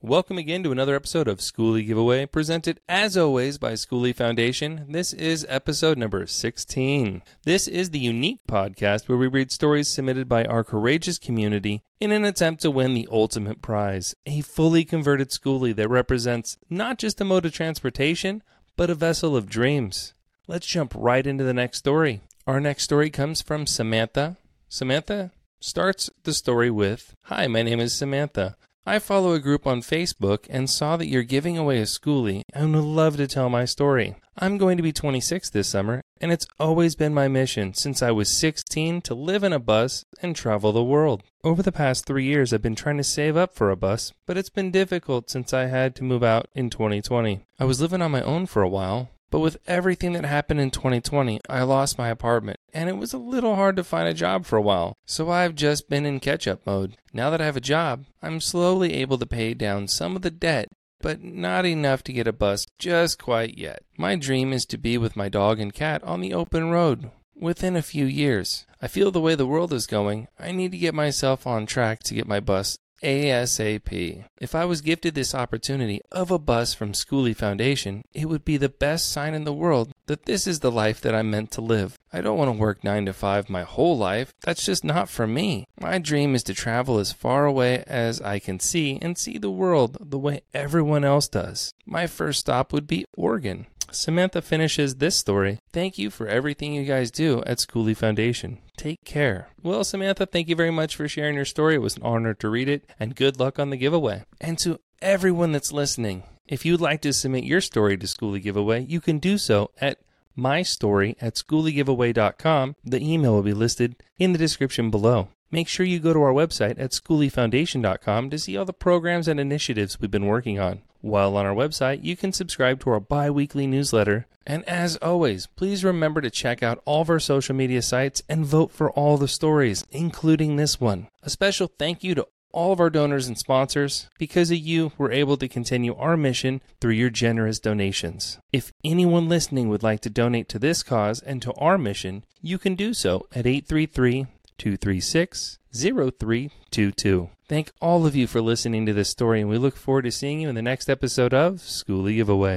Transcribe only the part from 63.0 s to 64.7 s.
quite yet. My dream is